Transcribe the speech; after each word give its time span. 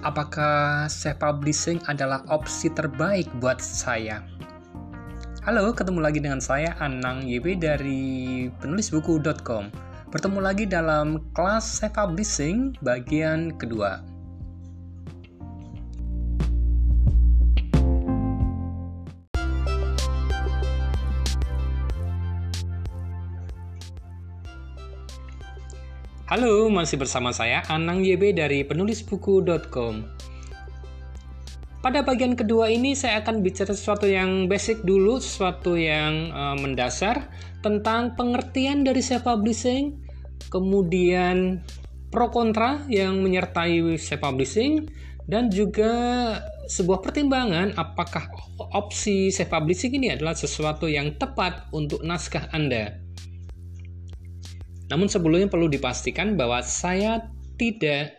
apakah 0.00 0.88
self-publishing 0.88 1.80
adalah 1.88 2.24
opsi 2.32 2.72
terbaik 2.72 3.28
buat 3.40 3.60
saya? 3.60 4.24
Halo, 5.40 5.72
ketemu 5.72 6.00
lagi 6.04 6.20
dengan 6.20 6.40
saya 6.40 6.76
Anang 6.80 7.24
YB 7.24 7.60
dari 7.60 8.48
penulisbuku.com. 8.60 9.72
Bertemu 10.12 10.38
lagi 10.42 10.64
dalam 10.68 11.32
kelas 11.32 11.80
self-publishing 11.80 12.76
bagian 12.84 13.56
kedua. 13.56 14.04
Halo, 26.30 26.70
masih 26.70 26.94
bersama 26.94 27.34
saya 27.34 27.66
Anang 27.66 28.06
YB 28.06 28.38
dari 28.38 28.62
penulisbuku.com. 28.62 30.06
Pada 31.82 32.06
bagian 32.06 32.38
kedua 32.38 32.70
ini 32.70 32.94
saya 32.94 33.18
akan 33.18 33.42
bicara 33.42 33.74
sesuatu 33.74 34.06
yang 34.06 34.46
basic 34.46 34.78
dulu, 34.86 35.18
sesuatu 35.18 35.74
yang 35.74 36.30
uh, 36.30 36.54
mendasar 36.54 37.26
tentang 37.66 38.14
pengertian 38.14 38.86
dari 38.86 39.02
self 39.02 39.26
publishing, 39.26 39.98
kemudian 40.54 41.66
pro 42.14 42.30
kontra 42.30 42.86
yang 42.86 43.26
menyertai 43.26 43.98
self 43.98 44.22
publishing 44.22 44.86
dan 45.26 45.50
juga 45.50 45.90
sebuah 46.70 47.02
pertimbangan 47.02 47.74
apakah 47.74 48.30
opsi 48.70 49.34
self 49.34 49.50
publishing 49.50 49.98
ini 49.98 50.14
adalah 50.14 50.38
sesuatu 50.38 50.86
yang 50.86 51.10
tepat 51.18 51.66
untuk 51.74 52.06
naskah 52.06 52.54
Anda. 52.54 52.99
Namun 54.90 55.06
sebelumnya 55.06 55.46
perlu 55.46 55.70
dipastikan 55.70 56.34
bahwa 56.34 56.60
saya 56.66 57.30
tidak 57.56 58.18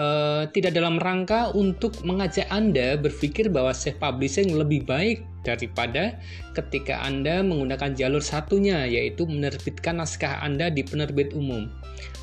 uh, 0.00 0.48
tidak 0.50 0.72
dalam 0.72 0.96
rangka 0.96 1.52
untuk 1.52 2.00
mengajak 2.02 2.48
Anda 2.48 2.96
berpikir 2.96 3.52
bahwa 3.52 3.76
self 3.76 4.00
publishing 4.00 4.56
lebih 4.56 4.88
baik 4.88 5.22
daripada 5.44 6.16
ketika 6.56 7.00
Anda 7.04 7.40
menggunakan 7.44 7.96
jalur 7.96 8.20
satunya 8.24 8.84
yaitu 8.84 9.24
menerbitkan 9.24 10.00
naskah 10.00 10.40
Anda 10.40 10.68
di 10.72 10.84
penerbit 10.84 11.32
umum. 11.36 11.68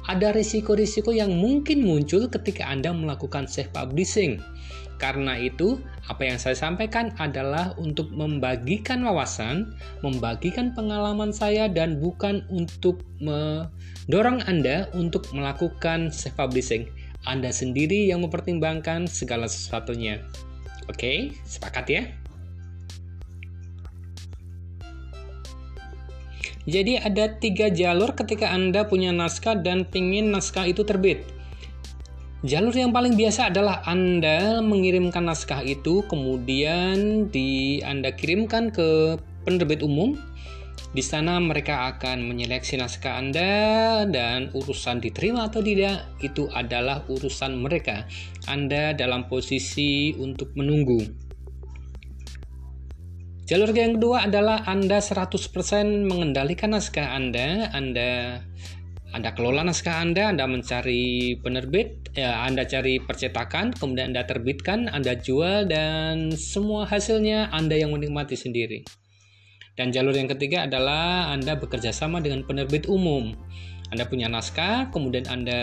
Ada 0.07 0.31
risiko-risiko 0.31 1.11
yang 1.11 1.35
mungkin 1.35 1.83
muncul 1.83 2.31
ketika 2.31 2.65
Anda 2.65 2.95
melakukan 2.95 3.45
self 3.45 3.69
publishing. 3.75 4.39
Karena 4.97 5.37
itu, 5.37 5.77
apa 6.09 6.25
yang 6.25 6.41
saya 6.41 6.57
sampaikan 6.57 7.13
adalah 7.21 7.77
untuk 7.77 8.09
membagikan 8.09 9.05
wawasan, 9.05 9.77
membagikan 10.01 10.73
pengalaman 10.73 11.29
saya 11.29 11.69
dan 11.69 12.01
bukan 12.01 12.41
untuk 12.49 13.05
mendorong 13.21 14.41
Anda 14.49 14.89
untuk 14.97 15.29
melakukan 15.37 16.09
self 16.09 16.33
publishing. 16.33 16.89
Anda 17.29 17.53
sendiri 17.53 18.09
yang 18.09 18.25
mempertimbangkan 18.25 19.05
segala 19.05 19.45
sesuatunya. 19.45 20.25
Oke, 20.89 21.35
sepakat 21.45 21.85
ya? 21.91 22.03
Jadi 26.67 26.99
ada 26.99 27.31
tiga 27.31 27.71
jalur 27.71 28.11
ketika 28.11 28.51
Anda 28.51 28.83
punya 28.83 29.15
naskah 29.15 29.55
dan 29.61 29.87
ingin 29.95 30.35
naskah 30.35 30.67
itu 30.67 30.83
terbit. 30.83 31.36
Jalur 32.45 32.69
yang 32.69 32.93
paling 32.93 33.17
biasa 33.17 33.49
adalah 33.49 33.81
Anda 33.81 34.61
mengirimkan 34.61 35.25
naskah 35.25 35.65
itu, 35.65 36.05
kemudian 36.05 37.25
di 37.33 37.81
Anda 37.81 38.13
kirimkan 38.13 38.69
ke 38.69 39.17
penerbit 39.41 39.81
umum. 39.81 40.13
Di 40.93 41.01
sana 41.01 41.41
mereka 41.41 41.89
akan 41.89 42.29
menyeleksi 42.29 42.77
naskah 42.77 43.17
Anda 43.17 43.49
dan 44.05 44.53
urusan 44.53 45.01
diterima 45.01 45.49
atau 45.49 45.65
tidak 45.65 46.13
itu 46.21 46.45
adalah 46.53 47.01
urusan 47.09 47.57
mereka. 47.57 48.05
Anda 48.45 48.93
dalam 48.93 49.25
posisi 49.25 50.13
untuk 50.13 50.53
menunggu. 50.53 51.01
Jalur 53.49 53.73
yang 53.73 53.97
kedua 53.97 54.29
adalah 54.29 54.61
Anda 54.69 55.01
100% 55.01 56.05
mengendalikan 56.05 56.77
naskah 56.77 57.17
Anda. 57.17 57.73
Anda 57.73 58.45
anda 59.15 59.31
kelola 59.31 59.63
naskah 59.63 60.03
Anda, 60.03 60.27
Anda 60.35 60.43
mencari 60.51 61.39
penerbit, 61.39 62.11
ya, 62.11 62.43
Anda 62.43 62.67
cari 62.67 62.99
percetakan, 62.99 63.71
kemudian 63.71 64.11
Anda 64.11 64.27
terbitkan, 64.27 64.91
Anda 64.91 65.15
jual, 65.15 65.71
dan 65.71 66.35
semua 66.35 66.83
hasilnya 66.83 67.47
Anda 67.55 67.79
yang 67.79 67.95
menikmati 67.95 68.35
sendiri. 68.35 68.83
Dan 69.79 69.95
jalur 69.95 70.11
yang 70.11 70.27
ketiga 70.27 70.67
adalah 70.67 71.31
Anda 71.31 71.55
bekerja 71.55 71.95
sama 71.95 72.19
dengan 72.19 72.43
penerbit 72.43 72.91
umum. 72.91 73.31
Anda 73.87 74.03
punya 74.03 74.27
naskah, 74.27 74.91
kemudian 74.91 75.27
Anda 75.31 75.59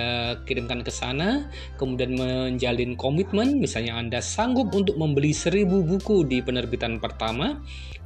kirimkan 0.48 0.80
ke 0.80 0.88
sana, 0.88 1.52
kemudian 1.76 2.16
menjalin 2.16 2.96
komitmen, 2.96 3.60
misalnya 3.60 4.00
Anda 4.00 4.24
sanggup 4.24 4.72
untuk 4.72 4.96
membeli 4.96 5.36
seribu 5.36 5.84
buku 5.84 6.24
di 6.24 6.40
penerbitan 6.40 7.04
pertama, 7.04 7.60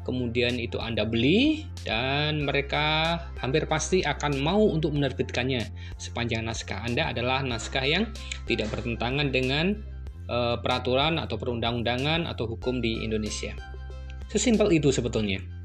kemudian 0.09 0.57
itu 0.57 0.81
Anda 0.81 1.05
beli 1.05 1.69
dan 1.85 2.49
mereka 2.49 3.21
hampir 3.39 3.69
pasti 3.69 4.01
akan 4.01 4.41
mau 4.41 4.65
untuk 4.73 4.97
menerbitkannya 4.97 5.69
sepanjang 6.01 6.49
naskah 6.49 6.81
Anda 6.81 7.13
adalah 7.13 7.45
naskah 7.45 7.85
yang 7.85 8.09
tidak 8.49 8.73
bertentangan 8.73 9.29
dengan 9.29 9.77
uh, 10.33 10.57
peraturan 10.65 11.21
atau 11.21 11.37
perundang-undangan 11.37 12.25
atau 12.25 12.49
hukum 12.49 12.81
di 12.81 13.05
Indonesia. 13.05 13.53
Sesimpel 14.33 14.81
itu 14.81 14.89
sebetulnya. 14.89 15.58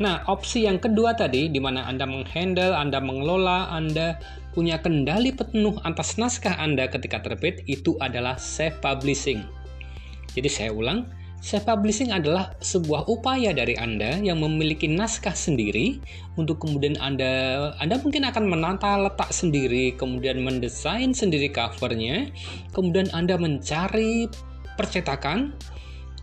Nah, 0.00 0.24
opsi 0.32 0.64
yang 0.64 0.80
kedua 0.80 1.12
tadi, 1.12 1.52
di 1.52 1.60
mana 1.60 1.84
Anda 1.84 2.08
menghandle, 2.08 2.72
Anda 2.72 3.04
mengelola, 3.04 3.68
Anda 3.68 4.16
punya 4.56 4.80
kendali 4.80 5.36
penuh 5.36 5.76
atas 5.84 6.16
naskah 6.16 6.56
Anda 6.56 6.88
ketika 6.88 7.20
terbit, 7.20 7.68
itu 7.68 8.00
adalah 8.00 8.40
self-publishing. 8.40 9.44
Jadi 10.32 10.48
saya 10.48 10.72
ulang, 10.72 11.04
Self-publishing 11.40 12.12
adalah 12.12 12.52
sebuah 12.60 13.08
upaya 13.08 13.56
dari 13.56 13.72
Anda 13.80 14.20
yang 14.20 14.44
memiliki 14.44 14.84
naskah 14.84 15.32
sendiri 15.32 15.96
untuk 16.36 16.60
kemudian 16.60 17.00
Anda 17.00 17.72
Anda 17.80 17.96
mungkin 18.04 18.28
akan 18.28 18.44
menata 18.44 19.00
letak 19.00 19.32
sendiri, 19.32 19.96
kemudian 19.96 20.44
mendesain 20.44 21.16
sendiri 21.16 21.48
covernya, 21.48 22.28
kemudian 22.76 23.08
Anda 23.16 23.40
mencari 23.40 24.28
percetakan 24.76 25.56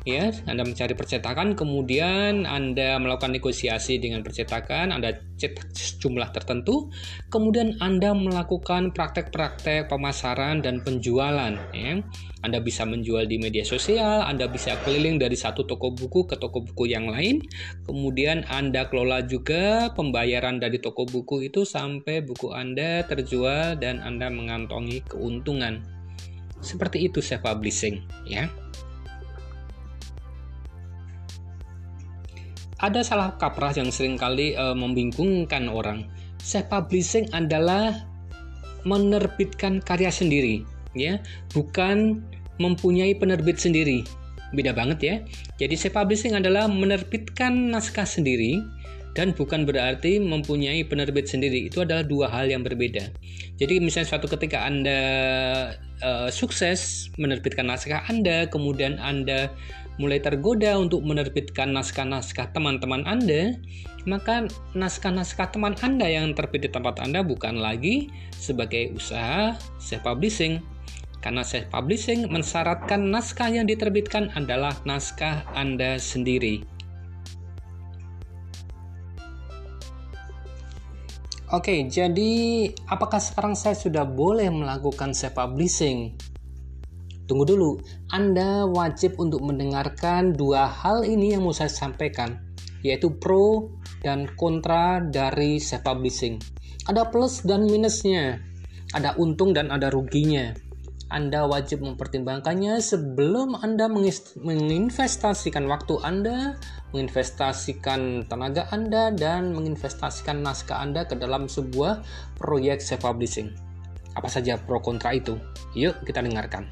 ya 0.08 0.32
Anda 0.48 0.64
mencari 0.64 0.96
percetakan 0.96 1.60
kemudian 1.60 2.48
Anda 2.48 2.96
melakukan 2.96 3.36
negosiasi 3.36 4.00
dengan 4.00 4.24
percetakan 4.24 4.96
Anda 4.96 5.20
cetak 5.36 5.76
jumlah 6.00 6.32
tertentu 6.32 6.88
kemudian 7.28 7.76
Anda 7.84 8.16
melakukan 8.16 8.96
praktek-praktek 8.96 9.92
pemasaran 9.92 10.64
dan 10.64 10.80
penjualan 10.80 11.52
ya. 11.76 12.00
Anda 12.40 12.64
bisa 12.64 12.88
menjual 12.88 13.28
di 13.28 13.36
media 13.36 13.68
sosial 13.68 14.24
Anda 14.24 14.48
bisa 14.48 14.80
keliling 14.88 15.20
dari 15.20 15.36
satu 15.36 15.68
toko 15.68 15.92
buku 15.92 16.24
ke 16.24 16.40
toko 16.40 16.64
buku 16.64 16.88
yang 16.88 17.12
lain 17.12 17.44
kemudian 17.84 18.48
Anda 18.48 18.88
kelola 18.88 19.28
juga 19.28 19.92
pembayaran 19.92 20.64
dari 20.64 20.80
toko 20.80 21.04
buku 21.04 21.52
itu 21.52 21.68
sampai 21.68 22.24
buku 22.24 22.56
Anda 22.56 23.04
terjual 23.04 23.76
dan 23.84 24.00
Anda 24.00 24.32
mengantongi 24.32 25.04
keuntungan. 25.04 25.84
Seperti 26.64 27.12
itu 27.12 27.20
self 27.22 27.46
publishing 27.46 28.02
ya 28.26 28.50
ada 32.78 33.02
salah 33.02 33.34
kaprah 33.42 33.74
yang 33.74 33.90
sering 33.90 34.18
kali 34.18 34.54
uh, 34.54 34.78
membingungkan 34.78 35.70
orang. 35.70 36.06
Self 36.38 36.70
publishing 36.70 37.26
adalah 37.34 38.06
menerbitkan 38.86 39.82
karya 39.84 40.14
sendiri, 40.14 40.64
ya, 40.94 41.20
bukan 41.52 42.22
mempunyai 42.62 43.18
penerbit 43.18 43.58
sendiri. 43.58 44.06
Beda 44.56 44.72
banget 44.72 45.00
ya. 45.04 45.16
Jadi 45.60 45.76
self 45.76 45.98
publishing 45.98 46.38
adalah 46.38 46.70
menerbitkan 46.70 47.74
naskah 47.74 48.08
sendiri 48.08 48.62
dan 49.18 49.34
bukan 49.34 49.66
berarti 49.66 50.22
mempunyai 50.22 50.86
penerbit 50.86 51.26
sendiri. 51.26 51.66
Itu 51.68 51.82
adalah 51.82 52.06
dua 52.06 52.30
hal 52.30 52.54
yang 52.54 52.62
berbeda. 52.62 53.10
Jadi 53.58 53.82
misalnya 53.82 54.14
suatu 54.14 54.30
ketika 54.30 54.70
Anda 54.70 55.02
uh, 56.06 56.30
sukses 56.30 57.10
menerbitkan 57.18 57.66
naskah 57.66 58.06
Anda, 58.06 58.46
kemudian 58.46 59.02
Anda 59.02 59.50
mulai 59.98 60.22
tergoda 60.22 60.78
untuk 60.78 61.02
menerbitkan 61.02 61.74
naskah-naskah 61.74 62.54
teman-teman 62.54 63.02
Anda, 63.06 63.58
maka 64.06 64.46
naskah-naskah 64.78 65.52
teman 65.52 65.74
Anda 65.82 66.06
yang 66.06 66.38
terbit 66.38 66.66
di 66.66 66.70
tempat 66.70 67.02
Anda 67.02 67.26
bukan 67.26 67.58
lagi 67.58 68.14
sebagai 68.34 68.94
usaha 68.94 69.58
self-publishing. 69.82 70.62
Karena 71.18 71.42
self-publishing 71.42 72.30
mensyaratkan 72.30 73.10
naskah 73.10 73.50
yang 73.50 73.66
diterbitkan 73.66 74.30
adalah 74.38 74.78
naskah 74.86 75.44
Anda 75.58 75.98
sendiri. 75.98 76.64
Oke, 81.48 81.88
jadi 81.88 82.32
apakah 82.92 83.24
sekarang 83.24 83.56
saya 83.56 83.72
sudah 83.72 84.04
boleh 84.04 84.52
melakukan 84.52 85.16
self-publishing? 85.16 86.12
Tunggu 87.28 87.44
dulu, 87.44 87.76
Anda 88.16 88.64
wajib 88.64 89.20
untuk 89.20 89.44
mendengarkan 89.44 90.32
dua 90.32 90.64
hal 90.64 91.04
ini 91.04 91.36
yang 91.36 91.44
mau 91.44 91.52
saya 91.52 91.68
sampaikan, 91.68 92.40
yaitu 92.88 93.12
pro 93.20 93.68
dan 94.00 94.32
kontra 94.40 95.04
dari 95.04 95.60
self-publishing. 95.60 96.40
Ada 96.88 97.12
plus 97.12 97.44
dan 97.44 97.68
minusnya. 97.68 98.40
ada 98.96 99.12
untung 99.20 99.52
dan 99.52 99.68
ada 99.68 99.92
ruginya. 99.92 100.56
Anda 101.12 101.44
wajib 101.44 101.84
mempertimbangkannya 101.84 102.80
sebelum 102.80 103.60
Anda 103.60 103.92
menginvestasikan 103.92 105.68
waktu 105.68 106.00
Anda, 106.04 106.56
menginvestasikan 106.96 108.32
tenaga 108.32 108.72
Anda, 108.72 109.12
dan 109.12 109.52
menginvestasikan 109.52 110.40
naskah 110.40 110.80
Anda 110.80 111.04
ke 111.04 111.20
dalam 111.20 111.52
sebuah 111.52 112.04
proyek 112.40 112.80
self-publishing. 112.80 113.52
Apa 114.16 114.32
saja 114.32 114.56
pro 114.56 114.80
kontra 114.80 115.12
itu? 115.12 115.36
Yuk 115.76 116.00
kita 116.08 116.20
dengarkan. 116.20 116.68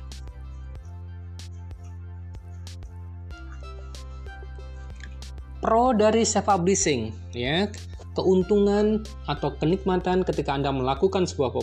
Pro 5.66 5.98
dari 5.98 6.22
self-publishing, 6.22 7.34
ya, 7.34 7.66
keuntungan 8.14 9.02
atau 9.26 9.50
kenikmatan 9.58 10.22
ketika 10.22 10.54
Anda 10.54 10.70
melakukan 10.70 11.26
sebuah 11.26 11.58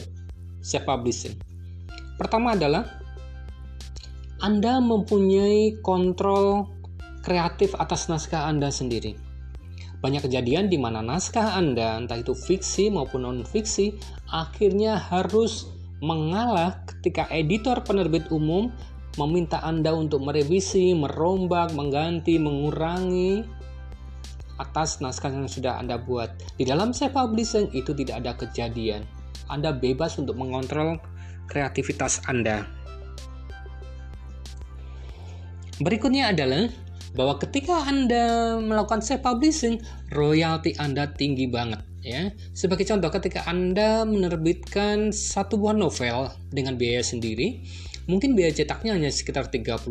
self-publishing 0.58 1.38
Pertama 2.18 2.58
adalah 2.58 2.98
Anda 4.42 4.82
mempunyai 4.82 5.78
kontrol 5.86 6.66
kreatif 7.22 7.78
atas 7.78 8.10
naskah 8.10 8.50
Anda 8.50 8.74
sendiri. 8.74 9.14
Banyak 10.02 10.26
kejadian 10.26 10.66
di 10.66 10.82
mana 10.82 10.98
naskah 10.98 11.54
Anda, 11.54 11.94
entah 11.94 12.18
itu 12.18 12.34
fiksi 12.34 12.90
maupun 12.90 13.22
non-fiksi, 13.22 13.94
akhirnya 14.34 14.98
harus 14.98 15.70
mengalah 16.02 16.82
ketika 16.90 17.30
editor 17.30 17.78
penerbit 17.86 18.26
umum 18.34 18.74
meminta 19.14 19.62
Anda 19.62 19.94
untuk 19.94 20.26
merevisi, 20.26 20.90
merombak, 20.90 21.70
mengganti, 21.78 22.42
mengurangi 22.42 23.61
atas 24.62 25.02
naskah 25.02 25.34
yang 25.34 25.50
sudah 25.50 25.76
Anda 25.82 25.98
buat. 25.98 26.30
Di 26.54 26.64
dalam 26.64 26.94
self-publishing 26.94 27.74
itu 27.74 27.90
tidak 27.92 28.22
ada 28.22 28.32
kejadian. 28.38 29.02
Anda 29.50 29.74
bebas 29.74 30.16
untuk 30.16 30.38
mengontrol 30.38 31.02
kreativitas 31.50 32.22
Anda. 32.30 32.64
Berikutnya 35.82 36.30
adalah 36.30 36.70
bahwa 37.12 37.36
ketika 37.42 37.84
Anda 37.84 38.56
melakukan 38.62 39.04
self-publishing, 39.04 39.82
royalti 40.14 40.72
Anda 40.80 41.10
tinggi 41.10 41.50
banget 41.50 41.82
ya. 42.00 42.32
Sebagai 42.52 42.84
contoh 42.84 43.08
ketika 43.12 43.44
Anda 43.44 44.04
menerbitkan 44.04 45.14
satu 45.14 45.56
buah 45.56 45.76
novel 45.76 46.32
dengan 46.50 46.76
biaya 46.76 47.00
sendiri, 47.00 47.62
mungkin 48.10 48.34
biaya 48.34 48.54
cetaknya 48.54 48.96
hanya 48.98 49.10
sekitar 49.10 49.50
30.000 49.50 49.88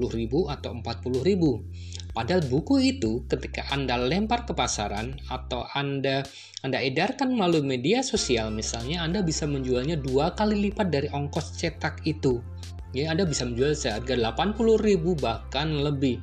atau 0.51 0.71
40.000. 0.75 2.11
Padahal 2.11 2.43
buku 2.43 2.75
itu 2.83 3.23
ketika 3.31 3.63
Anda 3.71 3.95
lempar 3.95 4.43
ke 4.43 4.51
pasaran 4.51 5.15
atau 5.31 5.63
Anda 5.71 6.27
Anda 6.59 6.83
edarkan 6.83 7.31
melalui 7.33 7.63
media 7.63 8.03
sosial 8.03 8.51
misalnya 8.51 9.01
Anda 9.07 9.23
bisa 9.23 9.47
menjualnya 9.47 9.95
dua 9.95 10.35
kali 10.35 10.69
lipat 10.69 10.91
dari 10.91 11.07
ongkos 11.07 11.55
cetak 11.55 12.03
itu. 12.03 12.43
Ya, 12.91 13.15
Anda 13.15 13.23
bisa 13.23 13.47
menjual 13.47 13.71
seharga 13.71 14.19
80.000 14.19 15.23
bahkan 15.23 15.71
lebih. 15.71 16.19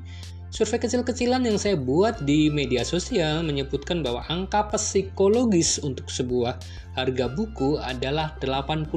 Survei 0.48 0.80
kecil-kecilan 0.80 1.44
yang 1.44 1.60
saya 1.60 1.76
buat 1.76 2.24
di 2.24 2.48
media 2.48 2.80
sosial 2.80 3.44
menyebutkan 3.44 4.00
bahwa 4.00 4.24
angka 4.32 4.64
psikologis 4.72 5.76
untuk 5.84 6.08
sebuah 6.08 6.56
harga 6.96 7.28
buku 7.28 7.76
adalah 7.76 8.32
80.000 8.40 8.88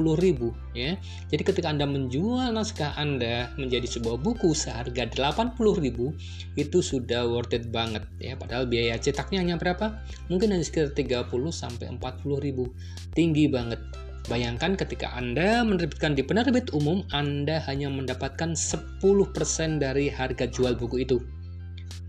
ya. 0.72 0.96
Jadi 1.28 1.42
ketika 1.44 1.68
Anda 1.68 1.84
menjual 1.84 2.56
naskah 2.56 2.96
Anda 2.96 3.52
menjadi 3.60 3.84
sebuah 3.84 4.24
buku 4.24 4.56
seharga 4.56 5.12
80.000 5.12 6.56
itu 6.56 6.78
sudah 6.80 7.28
worth 7.28 7.52
it 7.52 7.68
banget 7.68 8.08
ya. 8.16 8.32
Padahal 8.32 8.64
biaya 8.64 8.96
cetaknya 8.96 9.44
hanya 9.44 9.60
berapa? 9.60 9.92
Mungkin 10.32 10.56
hanya 10.56 10.64
sekitar 10.64 10.96
30 10.96 11.28
sampai 11.52 11.92
40.000. 11.92 13.12
Tinggi 13.12 13.44
banget. 13.52 13.78
Bayangkan 14.24 14.72
ketika 14.72 15.12
Anda 15.12 15.60
menerbitkan 15.68 16.16
di 16.16 16.24
penerbit 16.24 16.72
umum, 16.72 17.04
Anda 17.12 17.60
hanya 17.68 17.92
mendapatkan 17.92 18.56
10% 18.56 19.04
dari 19.84 20.08
harga 20.08 20.48
jual 20.48 20.80
buku 20.80 21.04
itu 21.04 21.20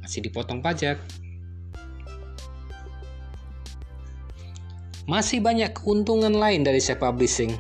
masih 0.04 0.20
dipotong 0.26 0.60
pajak. 0.60 1.00
Masih 5.04 5.44
banyak 5.44 5.76
keuntungan 5.76 6.32
lain 6.32 6.64
dari 6.64 6.80
self-publishing. 6.80 7.52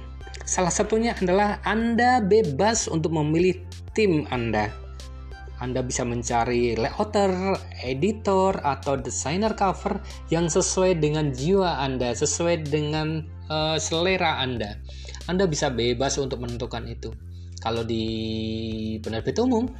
Salah 0.44 0.72
satunya 0.72 1.16
adalah 1.16 1.60
Anda 1.68 2.24
bebas 2.24 2.88
untuk 2.88 3.16
memilih 3.16 3.64
tim 3.96 4.28
Anda. 4.31 4.72
Anda 5.64 5.80
bisa 5.80 6.04
mencari 6.04 6.75
layouter, 6.75 7.56
editor, 7.80 8.60
atau 8.60 9.00
desainer 9.00 9.56
cover 9.56 10.04
yang 10.28 10.52
sesuai 10.52 11.00
dengan 11.00 11.31
jiwa 11.31 11.80
Anda, 11.80 12.12
sesuai 12.12 12.68
dengan 12.68 13.24
uh, 13.48 13.80
selera 13.80 14.44
Anda. 14.44 14.76
Anda 15.31 15.48
bisa 15.48 15.72
bebas 15.72 16.19
untuk 16.19 16.44
menentukan 16.44 16.84
itu. 16.92 17.16
Kalau 17.64 17.88
di 17.88 18.04
penerbit 19.00 19.40
umum, 19.40 19.72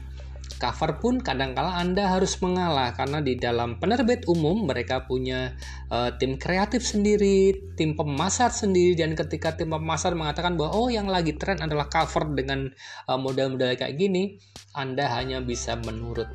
cover 0.63 0.95
pun 1.04 1.19
kadangkala 1.19 1.75
Anda 1.75 2.07
harus 2.07 2.39
mengalah 2.39 2.95
karena 2.95 3.19
di 3.19 3.36
dalam 3.36 3.83
penerbit 3.83 4.24
umum 4.31 4.63
mereka 4.63 5.04
punya 5.04 5.60
uh, 5.92 6.15
tim 6.15 6.39
kreatif 6.39 6.88
sendiri, 6.88 7.51
tim 7.75 8.00
pemasar 8.00 8.48
sendiri 8.56 8.95
dan 8.95 9.12
ketika 9.12 9.60
tim 9.60 9.75
pemasar 9.75 10.15
mengatakan 10.15 10.56
bahwa 10.56 10.71
oh 10.71 10.88
yang 10.88 11.12
lagi 11.12 11.36
tren 11.36 11.60
adalah 11.60 11.92
cover 11.92 12.31
dengan 12.31 12.71
uh, 13.12 13.19
model-model 13.19 13.75
kayak 13.75 14.00
gini, 14.00 14.39
Anda 14.71 15.12
hanya 15.12 15.44
bisa 15.44 15.75
menurut. 15.83 16.31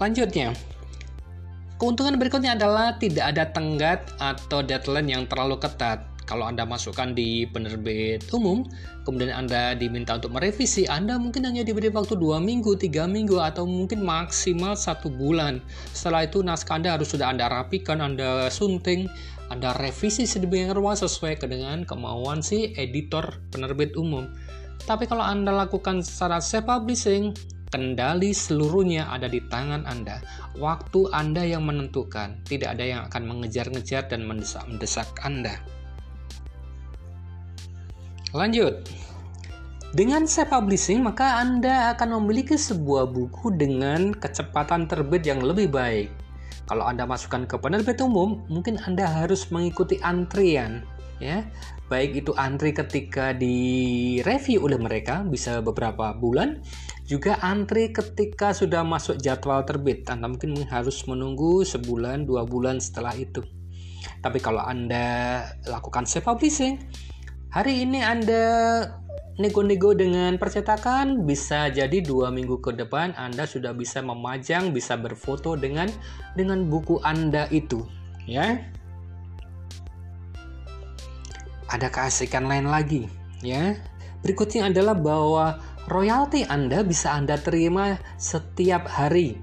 Lanjutnya, 0.00 0.56
keuntungan 1.76 2.16
berikutnya 2.16 2.56
adalah 2.56 2.96
tidak 2.96 3.28
ada 3.28 3.44
tenggat 3.52 4.00
atau 4.16 4.64
deadline 4.64 5.20
yang 5.20 5.24
terlalu 5.28 5.60
ketat 5.60 6.15
kalau 6.26 6.44
Anda 6.50 6.66
masukkan 6.66 7.14
di 7.14 7.46
penerbit 7.46 8.26
umum, 8.34 8.66
kemudian 9.06 9.30
Anda 9.30 9.78
diminta 9.78 10.18
untuk 10.18 10.34
merevisi, 10.34 10.84
Anda 10.90 11.16
mungkin 11.22 11.46
hanya 11.46 11.62
diberi 11.62 11.88
waktu 11.88 12.18
dua 12.18 12.42
minggu, 12.42 12.74
tiga 12.76 13.06
minggu, 13.06 13.38
atau 13.38 13.62
mungkin 13.64 14.02
maksimal 14.02 14.74
satu 14.74 15.06
bulan. 15.06 15.62
Setelah 15.94 16.26
itu 16.26 16.42
naskah 16.42 16.82
Anda 16.82 16.98
harus 16.98 17.14
sudah 17.14 17.30
Anda 17.30 17.46
rapikan, 17.46 18.02
Anda 18.02 18.50
sunting, 18.50 19.06
Anda 19.48 19.72
revisi 19.78 20.26
sedemikian 20.26 20.74
rupa 20.74 20.98
sesuai 20.98 21.38
dengan 21.46 21.86
kemauan 21.86 22.42
si 22.42 22.74
editor 22.74 23.38
penerbit 23.54 23.94
umum. 23.94 24.26
Tapi 24.82 25.06
kalau 25.06 25.22
Anda 25.22 25.54
lakukan 25.54 26.02
secara 26.02 26.42
self-publishing, 26.42 27.34
kendali 27.70 28.30
seluruhnya 28.30 29.10
ada 29.10 29.26
di 29.30 29.42
tangan 29.46 29.86
Anda. 29.86 30.22
Waktu 30.58 31.10
Anda 31.14 31.42
yang 31.46 31.66
menentukan, 31.66 32.42
tidak 32.46 32.78
ada 32.78 32.84
yang 32.86 33.00
akan 33.10 33.22
mengejar-ngejar 33.26 34.10
dan 34.10 34.26
mendesak-mendesak 34.26 35.06
Anda. 35.22 35.58
Lanjut. 38.36 38.84
Dengan 39.96 40.28
self-publishing, 40.28 41.00
maka 41.00 41.40
Anda 41.40 41.96
akan 41.96 42.20
memiliki 42.20 42.60
sebuah 42.60 43.08
buku 43.08 43.56
dengan 43.56 44.12
kecepatan 44.12 44.84
terbit 44.84 45.24
yang 45.24 45.40
lebih 45.40 45.72
baik. 45.72 46.12
Kalau 46.68 46.84
Anda 46.84 47.08
masukkan 47.08 47.48
ke 47.48 47.56
penerbit 47.56 47.96
umum, 48.04 48.44
mungkin 48.52 48.76
Anda 48.84 49.08
harus 49.08 49.48
mengikuti 49.48 49.96
antrian, 50.04 50.84
ya. 51.16 51.48
Baik 51.88 52.26
itu 52.26 52.36
antri 52.36 52.76
ketika 52.76 53.32
di 53.32 53.56
review 54.20 54.68
oleh 54.68 54.76
mereka 54.76 55.24
bisa 55.24 55.64
beberapa 55.64 56.12
bulan, 56.12 56.60
juga 57.08 57.40
antri 57.40 57.88
ketika 57.88 58.52
sudah 58.52 58.84
masuk 58.84 59.16
jadwal 59.16 59.64
terbit. 59.64 60.04
Anda 60.12 60.28
mungkin 60.28 60.60
harus 60.68 61.08
menunggu 61.08 61.64
sebulan, 61.64 62.28
dua 62.28 62.44
bulan 62.44 62.84
setelah 62.84 63.16
itu. 63.16 63.40
Tapi 64.20 64.44
kalau 64.44 64.60
Anda 64.60 65.40
lakukan 65.64 66.04
self-publishing, 66.04 66.82
Hari 67.56 67.88
ini 67.88 68.04
Anda 68.04 68.44
nego-nego 69.40 69.96
dengan 69.96 70.36
percetakan 70.36 71.24
bisa 71.24 71.72
jadi 71.72 72.04
dua 72.04 72.28
minggu 72.28 72.60
ke 72.60 72.76
depan 72.76 73.16
Anda 73.16 73.48
sudah 73.48 73.72
bisa 73.72 74.04
memajang, 74.04 74.76
bisa 74.76 74.92
berfoto 75.00 75.56
dengan 75.56 75.88
dengan 76.36 76.68
buku 76.68 77.00
Anda 77.00 77.48
itu, 77.48 77.80
ya. 78.28 78.60
Ada 81.72 81.88
keasikan 81.88 82.44
lain 82.44 82.68
lagi, 82.68 83.08
ya. 83.40 83.72
Berikutnya 84.20 84.68
adalah 84.68 84.92
bahwa 84.92 85.56
royalti 85.88 86.44
Anda 86.44 86.84
bisa 86.84 87.16
Anda 87.16 87.40
terima 87.40 87.96
setiap 88.20 88.84
hari. 88.84 89.40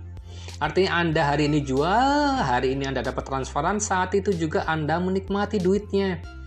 Artinya 0.61 1.01
Anda 1.01 1.33
hari 1.33 1.49
ini 1.49 1.65
jual, 1.65 2.45
hari 2.45 2.77
ini 2.77 2.85
Anda 2.85 3.01
dapat 3.01 3.25
transferan, 3.25 3.81
saat 3.81 4.13
itu 4.13 4.29
juga 4.37 4.69
Anda 4.69 5.01
menikmati 5.01 5.57
duitnya. 5.57 6.42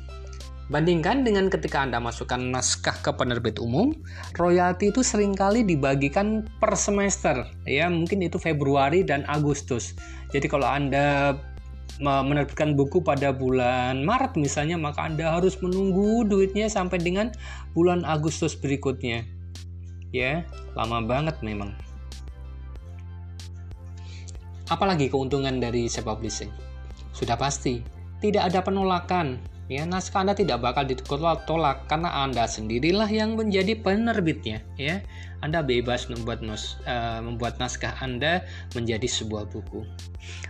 Bandingkan 0.66 1.23
dengan 1.23 1.46
ketika 1.46 1.87
Anda 1.87 2.02
masukkan 2.02 2.42
naskah 2.42 2.99
ke 2.99 3.14
penerbit 3.14 3.62
umum, 3.62 3.94
royalti 4.35 4.90
itu 4.90 4.99
sering 5.06 5.30
kali 5.30 5.62
dibagikan 5.62 6.42
per 6.58 6.75
semester, 6.75 7.46
ya 7.62 7.87
mungkin 7.87 8.26
itu 8.26 8.35
Februari 8.42 9.06
dan 9.06 9.23
Agustus. 9.30 9.94
Jadi 10.35 10.50
kalau 10.50 10.66
Anda 10.66 11.38
menerbitkan 12.02 12.75
buku 12.75 12.99
pada 12.99 13.30
bulan 13.30 14.02
Maret 14.02 14.35
misalnya, 14.35 14.75
maka 14.75 15.06
Anda 15.06 15.38
harus 15.38 15.54
menunggu 15.62 16.26
duitnya 16.26 16.66
sampai 16.66 16.99
dengan 16.99 17.30
bulan 17.70 18.02
Agustus 18.02 18.58
berikutnya. 18.58 19.23
Ya, 20.11 20.42
lama 20.75 20.99
banget 21.06 21.38
memang. 21.46 21.78
Apalagi 24.66 25.06
keuntungan 25.06 25.62
dari 25.62 25.87
self 25.87 26.11
publishing? 26.11 26.50
Sudah 27.14 27.38
pasti 27.38 27.87
tidak 28.18 28.50
ada 28.50 28.66
penolakan 28.66 29.38
ya 29.66 29.82
naskah 29.82 30.23
Anda 30.23 30.35
tidak 30.38 30.62
bakal 30.62 30.87
ditolak 30.87 31.87
karena 31.90 32.23
Anda 32.23 32.46
sendirilah 32.46 33.11
yang 33.11 33.35
menjadi 33.35 33.78
penerbitnya 33.78 34.62
ya. 34.78 35.02
Anda 35.44 35.61
bebas 35.61 36.08
membuat 36.08 36.40
nos, 36.40 36.80
uh, 36.88 37.20
membuat 37.20 37.61
naskah 37.61 37.92
Anda 38.00 38.42
menjadi 38.73 39.04
sebuah 39.04 39.52
buku. 39.52 39.85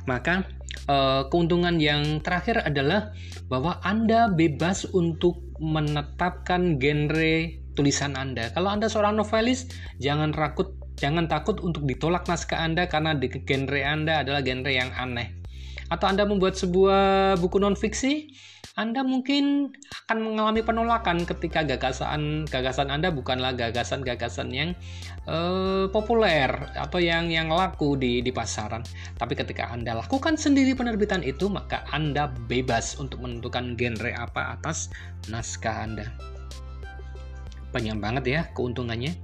Maka 0.07 0.47
uh, 0.87 1.27
keuntungan 1.29 1.77
yang 1.83 2.23
terakhir 2.23 2.63
adalah 2.63 3.13
bahwa 3.51 3.83
Anda 3.83 4.31
bebas 4.31 4.87
untuk 4.95 5.43
menetapkan 5.59 6.79
genre 6.79 7.35
tulisan 7.77 8.15
Anda. 8.15 8.53
Kalau 8.55 8.73
Anda 8.73 8.89
seorang 8.89 9.19
novelis 9.19 9.69
jangan 10.01 10.33
rakut 10.33 10.73
jangan 10.97 11.29
takut 11.29 11.61
untuk 11.61 11.85
ditolak 11.85 12.25
naskah 12.25 12.65
Anda 12.65 12.89
karena 12.89 13.17
genre 13.21 13.81
Anda 13.85 14.25
adalah 14.25 14.41
genre 14.41 14.73
yang 14.73 14.93
aneh 14.97 15.46
atau 15.93 16.07
Anda 16.11 16.27
membuat 16.27 16.59
sebuah 16.59 17.37
buku 17.39 17.57
non 17.63 17.79
fiksi 17.79 18.33
anda 18.77 19.01
mungkin 19.01 19.73
akan 20.05 20.19
mengalami 20.21 20.61
penolakan 20.61 21.25
ketika 21.25 21.65
gagasan 21.65 22.45
gagasan 22.45 22.93
Anda 22.93 23.09
bukanlah 23.09 23.57
gagasan-gagasan 23.57 24.53
yang 24.53 24.77
uh, 25.25 25.89
populer 25.89 26.53
atau 26.77 27.01
yang 27.01 27.33
yang 27.33 27.49
laku 27.49 27.97
di 27.97 28.21
di 28.21 28.29
pasaran. 28.29 28.85
Tapi 29.17 29.33
ketika 29.33 29.73
Anda 29.73 29.97
lakukan 29.97 30.37
sendiri 30.37 30.77
penerbitan 30.77 31.25
itu, 31.25 31.49
maka 31.49 31.89
Anda 31.89 32.29
bebas 32.29 33.01
untuk 33.01 33.25
menentukan 33.25 33.81
genre 33.81 34.13
apa 34.13 34.61
atas 34.61 34.93
naskah 35.33 35.89
Anda. 35.89 36.13
Banyak 37.73 37.97
banget 37.97 38.25
ya 38.29 38.41
keuntungannya. 38.53 39.17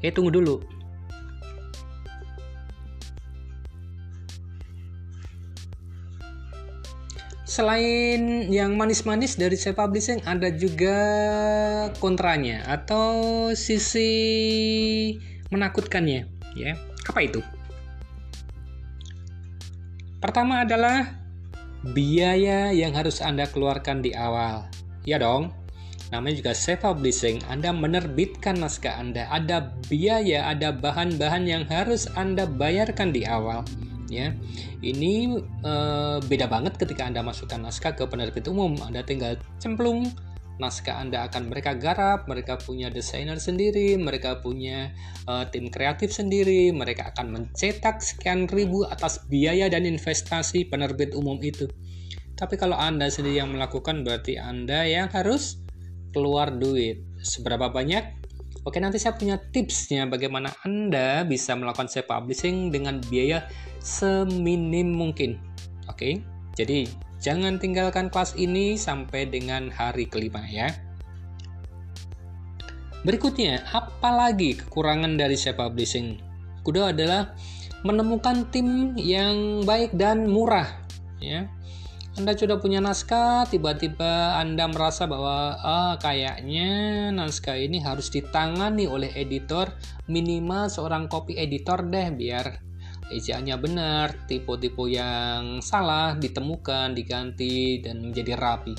Eh 0.00 0.16
tunggu 0.16 0.32
dulu. 0.32 0.77
Selain 7.58 8.46
yang 8.46 8.78
manis-manis 8.78 9.34
dari 9.34 9.58
self 9.58 9.82
publishing 9.82 10.22
ada 10.22 10.46
juga 10.54 10.94
kontranya 11.98 12.62
atau 12.70 13.50
sisi 13.58 14.14
menakutkannya 15.50 16.30
ya. 16.54 16.78
Apa 17.10 17.18
itu? 17.26 17.42
Pertama 20.22 20.62
adalah 20.62 21.18
biaya 21.82 22.70
yang 22.70 22.94
harus 22.94 23.18
anda 23.18 23.50
keluarkan 23.50 24.06
di 24.06 24.14
awal. 24.14 24.70
Ya 25.02 25.18
dong. 25.18 25.50
Namanya 26.14 26.38
juga 26.38 26.52
self 26.54 26.86
publishing. 26.86 27.42
Anda 27.50 27.74
menerbitkan 27.74 28.62
naskah 28.62 29.02
Anda. 29.02 29.26
Ada 29.34 29.76
biaya 29.90 30.46
ada 30.46 30.72
bahan-bahan 30.72 31.44
yang 31.44 31.66
harus 31.66 32.06
Anda 32.14 32.46
bayarkan 32.46 33.10
di 33.12 33.26
awal 33.26 33.66
ya. 34.08 34.34
Ini 34.80 35.38
uh, 35.62 36.18
beda 36.24 36.48
banget 36.50 36.80
ketika 36.80 37.06
anda 37.06 37.22
masukkan 37.22 37.60
naskah 37.60 37.94
ke 37.94 38.04
penerbit 38.08 38.48
umum. 38.48 38.74
Anda 38.82 39.04
tinggal 39.04 39.36
cemplung 39.62 40.08
naskah 40.58 40.98
anda 40.98 41.30
akan 41.30 41.54
mereka 41.54 41.78
garap 41.78 42.26
mereka 42.26 42.58
punya 42.58 42.90
desainer 42.90 43.38
sendiri 43.38 43.94
mereka 43.94 44.42
punya 44.42 44.90
uh, 45.30 45.46
tim 45.46 45.70
kreatif 45.70 46.10
sendiri 46.10 46.74
mereka 46.74 47.14
akan 47.14 47.30
mencetak 47.30 48.02
sekian 48.02 48.50
ribu 48.50 48.82
atas 48.90 49.22
biaya 49.30 49.70
dan 49.70 49.86
investasi 49.86 50.66
penerbit 50.66 51.14
umum 51.14 51.38
itu. 51.40 51.70
Tapi 52.34 52.54
kalau 52.54 52.78
anda 52.78 53.06
sendiri 53.10 53.42
yang 53.42 53.54
melakukan 53.54 54.02
berarti 54.06 54.38
anda 54.38 54.86
yang 54.86 55.10
harus 55.10 55.62
keluar 56.14 56.54
duit. 56.54 57.02
Seberapa 57.22 57.70
banyak 57.70 58.27
Oke, 58.68 58.84
nanti 58.84 59.00
saya 59.00 59.16
punya 59.16 59.40
tipsnya 59.40 60.04
bagaimana 60.04 60.52
Anda 60.60 61.24
bisa 61.24 61.56
melakukan 61.56 61.88
self 61.88 62.04
publishing 62.04 62.68
dengan 62.68 63.00
biaya 63.08 63.48
seminim 63.80 64.92
mungkin. 64.92 65.40
Oke, 65.88 66.20
jadi 66.52 66.84
jangan 67.16 67.56
tinggalkan 67.56 68.12
kelas 68.12 68.36
ini 68.36 68.76
sampai 68.76 69.24
dengan 69.24 69.72
hari 69.72 70.04
kelima 70.04 70.44
ya. 70.44 70.68
Berikutnya, 73.08 73.64
apalagi 73.72 74.60
kekurangan 74.60 75.16
dari 75.16 75.40
self 75.40 75.56
publishing? 75.56 76.20
Kedua 76.60 76.92
adalah 76.92 77.32
menemukan 77.88 78.52
tim 78.52 78.92
yang 79.00 79.64
baik 79.64 79.96
dan 79.96 80.28
murah 80.28 80.68
ya 81.24 81.48
anda 82.18 82.34
sudah 82.34 82.58
punya 82.58 82.82
naskah, 82.82 83.46
tiba-tiba 83.46 84.42
Anda 84.42 84.66
merasa 84.66 85.06
bahwa 85.06 85.54
ah, 85.62 85.94
kayaknya 86.02 87.14
naskah 87.14 87.54
ini 87.54 87.78
harus 87.78 88.10
ditangani 88.10 88.90
oleh 88.90 89.14
editor, 89.14 89.70
minimal 90.10 90.66
seorang 90.66 91.06
copy 91.06 91.38
editor 91.38 91.86
deh 91.86 92.10
biar 92.10 92.58
ejaannya 93.14 93.56
benar, 93.62 94.26
tipe-tipe 94.26 94.90
yang 94.90 95.62
salah 95.62 96.18
ditemukan, 96.18 96.98
diganti 96.98 97.86
dan 97.86 98.02
menjadi 98.02 98.34
rapi. 98.34 98.74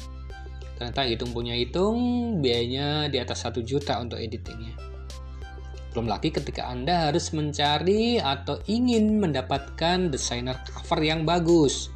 Ternyata 0.76 1.08
hitung 1.08 1.32
punya 1.32 1.56
hitung, 1.56 1.98
biayanya 2.44 3.08
di 3.08 3.24
atas 3.24 3.48
1 3.48 3.64
juta 3.64 4.04
untuk 4.04 4.20
editingnya. 4.20 4.76
Belum 5.96 6.12
lagi 6.12 6.28
ketika 6.28 6.68
Anda 6.68 7.08
harus 7.08 7.32
mencari 7.32 8.20
atau 8.20 8.60
ingin 8.68 9.16
mendapatkan 9.24 10.12
desainer 10.12 10.60
cover 10.68 11.00
yang 11.00 11.24
bagus 11.24 11.96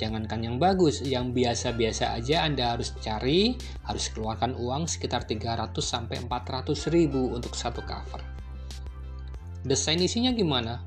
Jangankan 0.00 0.40
yang 0.40 0.56
bagus, 0.56 1.04
yang 1.04 1.36
biasa-biasa 1.36 2.16
aja 2.16 2.48
Anda 2.48 2.72
harus 2.72 2.96
cari, 3.04 3.52
harus 3.84 4.08
keluarkan 4.16 4.56
uang 4.56 4.88
sekitar 4.88 5.28
300 5.28 5.76
sampai 5.76 6.24
400 6.24 6.72
ribu 6.88 7.28
untuk 7.36 7.52
satu 7.52 7.84
cover. 7.84 8.24
Desain 9.60 10.00
isinya 10.00 10.32
gimana? 10.32 10.80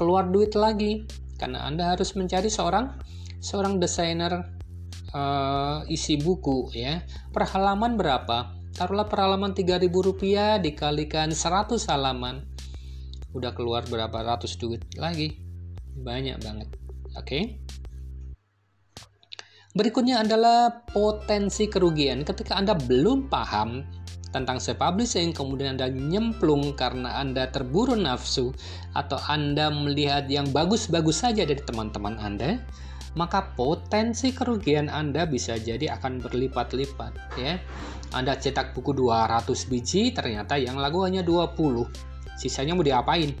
Keluar 0.00 0.32
duit 0.32 0.56
lagi, 0.56 1.04
karena 1.36 1.68
Anda 1.68 1.92
harus 1.92 2.16
mencari 2.16 2.48
seorang 2.48 2.96
seorang 3.44 3.76
desainer 3.76 4.40
uh, 5.12 5.84
isi 5.92 6.16
buku 6.16 6.72
ya. 6.72 7.04
Per 7.36 7.44
halaman 7.52 8.00
berapa? 8.00 8.56
Taruhlah 8.72 9.04
per 9.04 9.20
halaman 9.20 9.52
3000 9.52 9.84
rupiah 9.92 10.56
dikalikan 10.56 11.28
100 11.28 11.76
halaman. 11.92 12.40
Udah 13.36 13.52
keluar 13.52 13.84
berapa 13.84 14.16
ratus 14.16 14.56
duit 14.56 14.80
lagi? 14.96 15.36
Banyak 15.92 16.40
banget. 16.40 16.68
Oke. 17.20 17.20
Okay? 17.20 17.44
Berikutnya 19.76 20.24
adalah 20.24 20.72
potensi 20.88 21.68
kerugian. 21.68 22.24
Ketika 22.24 22.56
Anda 22.56 22.72
belum 22.72 23.28
paham 23.28 23.84
tentang 24.32 24.56
self 24.56 24.80
publishing, 24.80 25.36
kemudian 25.36 25.76
Anda 25.76 25.92
nyemplung 25.92 26.72
karena 26.72 27.20
Anda 27.20 27.52
terburu 27.52 27.92
nafsu 27.92 28.56
atau 28.96 29.20
Anda 29.28 29.68
melihat 29.68 30.32
yang 30.32 30.48
bagus-bagus 30.48 31.20
saja 31.20 31.44
dari 31.44 31.60
teman-teman 31.60 32.16
Anda, 32.16 32.56
maka 33.20 33.52
potensi 33.52 34.32
kerugian 34.32 34.88
Anda 34.88 35.28
bisa 35.28 35.60
jadi 35.60 35.92
akan 36.00 36.24
berlipat-lipat 36.24 37.36
ya. 37.36 37.60
Anda 38.16 38.32
cetak 38.32 38.72
buku 38.72 38.96
200 38.96 39.44
biji, 39.68 40.08
ternyata 40.16 40.56
yang 40.56 40.80
lagu 40.80 41.04
hanya 41.04 41.20
20. 41.20 41.84
Sisanya 42.40 42.72
mau 42.72 42.80
diapain? 42.80 43.36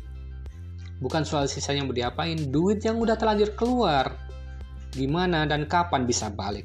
Bukan 1.00 1.24
soal 1.24 1.48
sisanya 1.48 1.80
mau 1.80 1.96
diapain, 1.96 2.36
duit 2.52 2.84
yang 2.84 3.00
udah 3.00 3.16
terlanjur 3.16 3.56
keluar 3.56 4.25
gimana 4.96 5.44
dan 5.44 5.68
kapan 5.68 6.08
bisa 6.08 6.32
balik. 6.32 6.64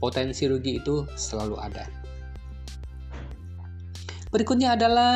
Potensi 0.00 0.48
rugi 0.48 0.80
itu 0.80 1.04
selalu 1.12 1.60
ada. 1.60 1.84
Berikutnya 4.30 4.78
adalah 4.78 5.12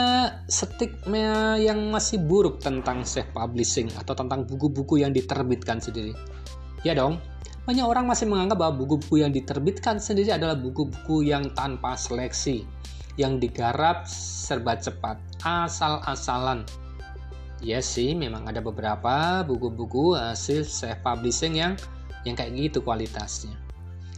stigma 0.51 1.55
yang 1.55 1.95
masih 1.95 2.19
buruk 2.19 2.59
tentang 2.59 3.07
self 3.07 3.31
publishing 3.31 3.87
atau 3.95 4.11
tentang 4.11 4.43
buku-buku 4.43 5.01
yang 5.01 5.15
diterbitkan 5.15 5.79
sendiri. 5.79 6.13
Ya 6.83 6.99
dong, 6.99 7.23
banyak 7.63 7.87
orang 7.87 8.11
masih 8.11 8.27
menganggap 8.27 8.59
bahwa 8.59 8.83
buku-buku 8.83 9.23
yang 9.23 9.31
diterbitkan 9.31 10.03
sendiri 10.03 10.35
adalah 10.35 10.59
buku-buku 10.59 11.31
yang 11.31 11.55
tanpa 11.55 11.95
seleksi, 11.95 12.67
yang 13.15 13.39
digarap 13.39 14.03
serba 14.11 14.77
cepat, 14.77 15.17
asal-asalan. 15.47 16.67
Ya 17.63 17.79
sih, 17.79 18.19
memang 18.19 18.51
ada 18.51 18.59
beberapa 18.59 19.47
buku-buku 19.47 20.19
hasil 20.19 20.67
self 20.67 21.01
publishing 21.07 21.55
yang 21.55 21.79
yang 22.25 22.37
kayak 22.37 22.53
gitu 22.57 22.81
kualitasnya. 22.81 23.57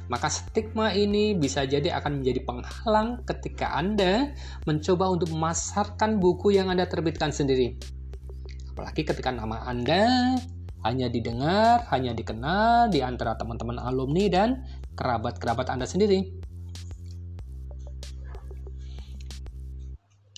Maka 0.06 0.30
stigma 0.30 0.94
ini 0.94 1.34
bisa 1.34 1.66
jadi 1.66 1.98
akan 1.98 2.22
menjadi 2.22 2.46
penghalang 2.46 3.26
ketika 3.26 3.74
Anda 3.74 4.30
mencoba 4.62 5.10
untuk 5.10 5.34
memasarkan 5.34 6.22
buku 6.22 6.54
yang 6.54 6.70
Anda 6.70 6.86
terbitkan 6.86 7.34
sendiri. 7.34 7.74
Apalagi 8.70 9.02
ketika 9.02 9.34
nama 9.34 9.66
Anda 9.66 10.38
hanya 10.86 11.10
didengar, 11.10 11.90
hanya 11.90 12.14
dikenal 12.14 12.94
di 12.94 13.02
antara 13.02 13.34
teman-teman 13.34 13.82
alumni 13.82 14.30
dan 14.30 14.62
kerabat-kerabat 14.94 15.66
Anda 15.74 15.90
sendiri. 15.90 16.22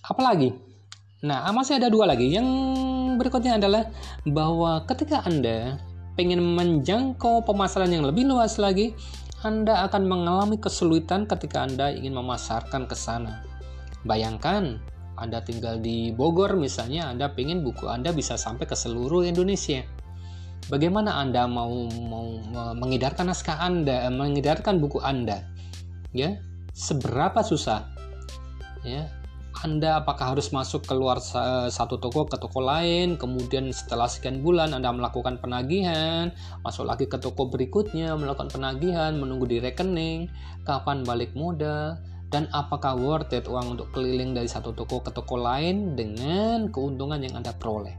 Apalagi? 0.09 0.57
Nah, 1.29 1.45
masih 1.53 1.77
ada 1.77 1.93
dua 1.93 2.09
lagi. 2.09 2.33
Yang 2.33 2.49
berikutnya 3.21 3.61
adalah 3.61 3.93
bahwa 4.25 4.89
ketika 4.89 5.21
Anda 5.29 5.77
pengen 6.19 6.43
menjangkau 6.43 7.47
pemasaran 7.47 7.95
yang 7.95 8.03
lebih 8.03 8.27
luas 8.27 8.59
lagi, 8.59 8.91
Anda 9.47 9.87
akan 9.87 10.03
mengalami 10.03 10.59
kesulitan 10.59 11.31
ketika 11.31 11.63
Anda 11.63 11.95
ingin 11.95 12.19
memasarkan 12.19 12.91
ke 12.91 12.99
sana. 12.99 13.47
Bayangkan, 14.03 14.83
Anda 15.15 15.39
tinggal 15.47 15.79
di 15.79 16.11
Bogor 16.11 16.59
misalnya, 16.59 17.07
Anda 17.07 17.31
pengen 17.31 17.63
buku 17.63 17.87
Anda 17.87 18.11
bisa 18.11 18.35
sampai 18.35 18.67
ke 18.67 18.75
seluruh 18.75 19.23
Indonesia. 19.23 19.87
bagaimana 20.69 21.17
Anda 21.23 21.49
mau 21.49 21.89
mau 21.89 22.29
mengedarkan 22.77 23.31
naskah 23.31 23.63
Anda, 23.63 24.11
eh, 24.11 24.13
mengedarkan 24.13 24.83
buku 24.83 25.01
Anda? 25.01 25.47
Ya, 26.13 26.43
seberapa 26.75 27.41
susah? 27.41 27.89
Ya, 28.83 29.07
anda 29.59 29.99
apakah 29.99 30.39
harus 30.39 30.55
masuk 30.55 30.87
keluar 30.87 31.19
satu 31.19 31.99
toko 31.99 32.31
ke 32.31 32.39
toko 32.39 32.63
lain, 32.63 33.19
kemudian 33.19 33.75
setelah 33.75 34.07
sekian 34.07 34.39
bulan 34.39 34.71
Anda 34.71 34.95
melakukan 34.95 35.43
penagihan, 35.43 36.31
masuk 36.63 36.87
lagi 36.87 37.11
ke 37.11 37.19
toko 37.19 37.51
berikutnya, 37.51 38.15
melakukan 38.15 38.55
penagihan, 38.55 39.19
menunggu 39.19 39.51
di 39.51 39.59
rekening, 39.59 40.31
kapan 40.63 41.03
balik 41.03 41.35
modal, 41.35 41.99
dan 42.31 42.47
apakah 42.55 42.95
worth 42.95 43.35
it 43.35 43.51
uang 43.51 43.75
untuk 43.75 43.91
keliling 43.91 44.31
dari 44.31 44.47
satu 44.47 44.71
toko 44.71 45.03
ke 45.03 45.11
toko 45.11 45.35
lain 45.35 45.99
dengan 45.99 46.71
keuntungan 46.71 47.19
yang 47.19 47.43
Anda 47.43 47.51
peroleh. 47.51 47.99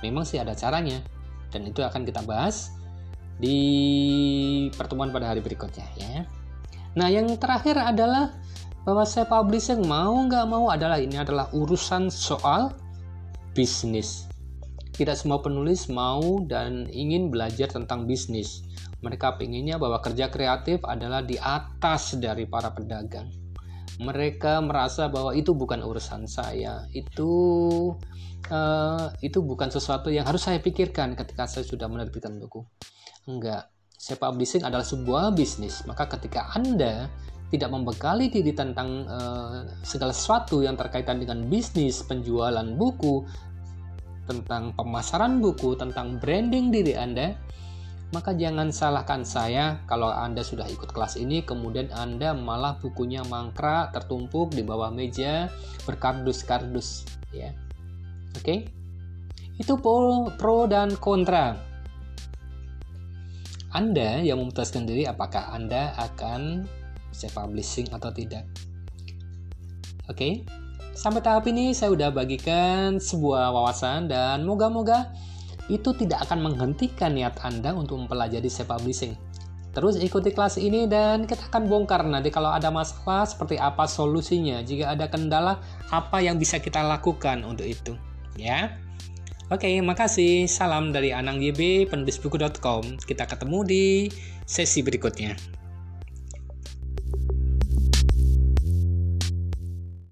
Memang 0.00 0.24
sih 0.24 0.40
ada 0.40 0.56
caranya, 0.56 1.04
dan 1.52 1.68
itu 1.68 1.84
akan 1.84 2.08
kita 2.08 2.24
bahas 2.24 2.72
di 3.36 3.58
pertemuan 4.72 5.12
pada 5.12 5.28
hari 5.28 5.44
berikutnya 5.44 5.84
ya. 6.00 6.24
Nah, 6.96 7.12
yang 7.12 7.28
terakhir 7.36 7.76
adalah 7.76 8.32
bahwa 8.86 9.04
saya 9.06 9.26
publishing 9.26 9.86
mau 9.86 10.14
nggak 10.26 10.46
mau 10.46 10.70
adalah 10.70 10.98
ini 11.00 11.18
adalah 11.18 11.50
urusan 11.54 12.12
soal 12.12 12.74
bisnis. 13.56 14.28
Tidak 14.94 15.14
semua 15.14 15.38
penulis 15.38 15.86
mau 15.86 16.42
dan 16.46 16.90
ingin 16.90 17.30
belajar 17.30 17.70
tentang 17.70 18.06
bisnis. 18.06 18.66
Mereka 18.98 19.38
pinginnya 19.38 19.78
bahwa 19.78 20.02
kerja 20.02 20.26
kreatif 20.26 20.82
adalah 20.82 21.22
di 21.22 21.38
atas 21.38 22.18
dari 22.18 22.50
para 22.50 22.74
pedagang. 22.74 23.30
Mereka 24.02 24.62
merasa 24.62 25.06
bahwa 25.06 25.34
itu 25.34 25.54
bukan 25.54 25.82
urusan 25.82 26.26
saya, 26.26 26.86
itu 26.94 27.30
uh, 28.50 29.10
itu 29.22 29.38
bukan 29.42 29.70
sesuatu 29.70 30.10
yang 30.10 30.26
harus 30.26 30.46
saya 30.46 30.62
pikirkan 30.62 31.14
ketika 31.18 31.46
saya 31.46 31.66
sudah 31.66 31.86
menerbitkan 31.90 32.38
buku. 32.38 32.62
Enggak, 33.26 33.70
saya 33.98 34.18
publishing 34.18 34.62
adalah 34.62 34.86
sebuah 34.86 35.34
bisnis. 35.34 35.82
Maka 35.86 36.06
ketika 36.18 36.54
Anda 36.54 37.10
tidak 37.48 37.72
membekali 37.72 38.28
diri 38.28 38.52
tentang 38.52 39.08
uh, 39.08 39.64
segala 39.80 40.12
sesuatu 40.12 40.60
yang 40.60 40.76
terkaitan 40.76 41.16
dengan 41.16 41.48
bisnis, 41.48 42.04
penjualan 42.04 42.66
buku, 42.76 43.24
tentang 44.28 44.76
pemasaran 44.76 45.40
buku, 45.40 45.72
tentang 45.80 46.20
branding 46.20 46.68
diri 46.68 46.92
Anda, 46.92 47.32
maka 48.12 48.36
jangan 48.36 48.72
salahkan 48.72 49.24
saya 49.24 49.80
kalau 49.88 50.12
Anda 50.12 50.44
sudah 50.44 50.68
ikut 50.68 50.92
kelas 50.92 51.16
ini, 51.16 51.44
kemudian 51.44 51.88
Anda 51.92 52.36
malah 52.36 52.76
bukunya 52.76 53.24
mangkrak, 53.24 53.96
tertumpuk 53.96 54.52
di 54.52 54.60
bawah 54.60 54.92
meja, 54.92 55.48
berkardus-kardus, 55.88 57.08
ya. 57.32 57.52
Oke? 58.36 58.44
Okay? 58.44 58.58
Itu 59.56 59.80
pro, 59.80 60.30
pro 60.36 60.68
dan 60.70 60.94
kontra. 61.00 61.56
Anda 63.68 64.24
yang 64.24 64.40
memutuskan 64.40 64.88
diri 64.88 65.04
apakah 65.04 65.52
Anda 65.52 65.92
akan 65.98 66.64
saya 67.18 67.34
publishing 67.34 67.90
atau 67.90 68.14
tidak. 68.14 68.46
Oke, 70.06 70.14
okay? 70.14 70.32
sampai 70.94 71.20
tahap 71.20 71.50
ini 71.50 71.74
saya 71.74 71.90
udah 71.90 72.14
bagikan 72.14 73.02
sebuah 73.02 73.50
wawasan 73.50 74.06
dan 74.06 74.46
moga-moga 74.46 75.10
itu 75.68 75.92
tidak 75.98 76.24
akan 76.30 76.46
menghentikan 76.48 77.12
niat 77.12 77.36
Anda 77.44 77.76
untuk 77.76 78.00
mempelajari 78.00 78.48
self 78.48 78.72
publishing. 78.72 79.18
Terus 79.76 80.00
ikuti 80.00 80.32
kelas 80.32 80.56
ini 80.56 80.88
dan 80.88 81.28
kita 81.28 81.52
akan 81.52 81.68
bongkar 81.68 82.02
nanti 82.02 82.32
kalau 82.32 82.50
ada 82.50 82.72
masalah 82.72 83.28
seperti 83.28 83.60
apa 83.60 83.84
solusinya. 83.84 84.64
Jika 84.64 84.96
ada 84.96 85.06
kendala, 85.06 85.60
apa 85.92 86.18
yang 86.24 86.40
bisa 86.40 86.58
kita 86.58 86.80
lakukan 86.82 87.44
untuk 87.44 87.68
itu. 87.68 87.94
Ya. 88.34 88.80
Oke, 89.52 89.68
makasih. 89.80 90.50
Salam 90.50 90.90
dari 90.92 91.12
Anang 91.12 91.40
YB, 91.40 91.88
penulisbuku.com. 91.88 93.00
Kita 93.00 93.24
ketemu 93.28 93.58
di 93.64 93.84
sesi 94.44 94.82
berikutnya. 94.82 95.57